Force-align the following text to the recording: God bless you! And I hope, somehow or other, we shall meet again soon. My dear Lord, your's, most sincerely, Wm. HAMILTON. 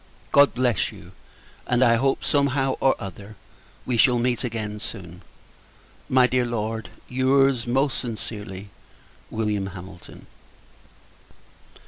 God 0.31 0.55
bless 0.55 0.91
you! 0.91 1.11
And 1.67 1.83
I 1.83 1.97
hope, 1.97 2.25
somehow 2.25 2.75
or 2.79 2.95
other, 2.97 3.35
we 3.85 3.97
shall 3.97 4.17
meet 4.17 4.43
again 4.43 4.79
soon. 4.79 5.21
My 6.09 6.25
dear 6.25 6.43
Lord, 6.43 6.89
your's, 7.07 7.67
most 7.67 7.99
sincerely, 7.99 8.69
Wm. 9.29 9.67
HAMILTON. 9.73 10.25